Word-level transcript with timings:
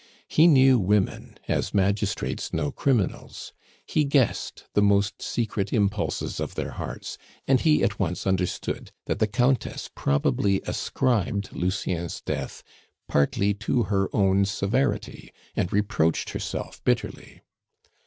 He 0.27 0.47
knew 0.47 0.79
women 0.79 1.37
as 1.47 1.75
magistrates 1.75 2.51
know 2.51 2.71
criminals; 2.71 3.53
he 3.85 4.03
guessed 4.03 4.63
the 4.73 4.81
most 4.81 5.21
secret 5.21 5.71
impulses 5.71 6.39
of 6.39 6.55
their 6.55 6.71
hearts; 6.71 7.19
and 7.47 7.59
he 7.59 7.83
at 7.83 7.99
once 7.99 8.25
understood 8.25 8.91
that 9.05 9.19
the 9.19 9.27
Countess 9.27 9.91
probably 9.93 10.59
ascribed 10.65 11.53
Lucien's 11.53 12.19
death 12.19 12.63
partly 13.07 13.53
to 13.53 13.83
her 13.83 14.09
own 14.11 14.43
severity, 14.45 15.31
and 15.55 15.71
reproached 15.71 16.31
herself 16.31 16.83
bitterly. 16.83 17.41